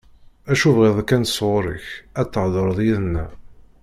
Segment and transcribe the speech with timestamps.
[0.51, 1.85] Acu bɣiɣ kan sɣur-k,
[2.19, 3.31] ad thedreḍ yid-neɣ.